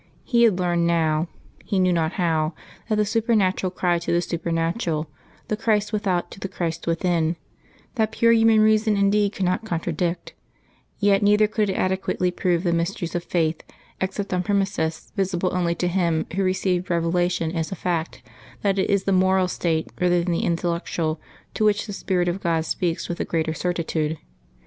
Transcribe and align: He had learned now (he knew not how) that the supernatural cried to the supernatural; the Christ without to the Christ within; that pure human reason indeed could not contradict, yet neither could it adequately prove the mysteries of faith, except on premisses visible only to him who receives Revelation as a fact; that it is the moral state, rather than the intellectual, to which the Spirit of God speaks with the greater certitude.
He 0.23 0.41
had 0.45 0.57
learned 0.57 0.87
now 0.87 1.27
(he 1.63 1.77
knew 1.77 1.93
not 1.93 2.13
how) 2.13 2.55
that 2.89 2.95
the 2.95 3.05
supernatural 3.05 3.69
cried 3.69 4.01
to 4.01 4.11
the 4.11 4.19
supernatural; 4.19 5.07
the 5.47 5.55
Christ 5.55 5.93
without 5.93 6.31
to 6.31 6.39
the 6.39 6.47
Christ 6.47 6.87
within; 6.87 7.35
that 8.01 8.11
pure 8.13 8.31
human 8.33 8.61
reason 8.61 8.97
indeed 8.97 9.33
could 9.33 9.45
not 9.45 9.63
contradict, 9.63 10.33
yet 10.97 11.21
neither 11.21 11.45
could 11.45 11.69
it 11.69 11.75
adequately 11.75 12.31
prove 12.31 12.63
the 12.63 12.73
mysteries 12.73 13.13
of 13.13 13.23
faith, 13.23 13.61
except 14.01 14.33
on 14.33 14.41
premisses 14.41 15.11
visible 15.15 15.53
only 15.53 15.75
to 15.75 15.87
him 15.87 16.25
who 16.35 16.41
receives 16.43 16.89
Revelation 16.89 17.51
as 17.55 17.71
a 17.71 17.75
fact; 17.75 18.23
that 18.63 18.79
it 18.79 18.89
is 18.89 19.03
the 19.03 19.11
moral 19.11 19.47
state, 19.47 19.89
rather 20.01 20.23
than 20.23 20.33
the 20.33 20.43
intellectual, 20.45 21.21
to 21.53 21.63
which 21.63 21.85
the 21.85 21.93
Spirit 21.93 22.27
of 22.27 22.41
God 22.41 22.65
speaks 22.65 23.07
with 23.07 23.19
the 23.19 23.23
greater 23.25 23.53
certitude. 23.53 24.17